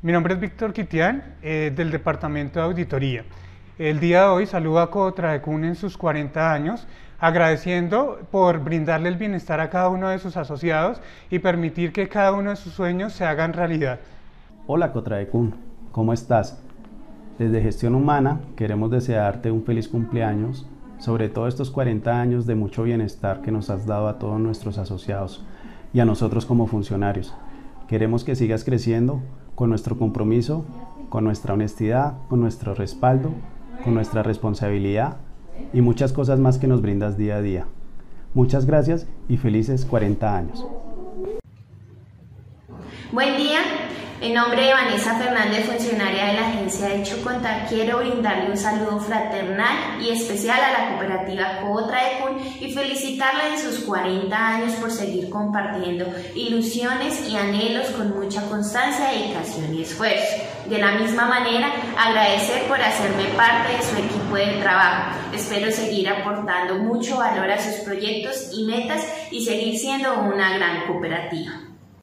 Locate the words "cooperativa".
50.90-51.62, 70.86-71.67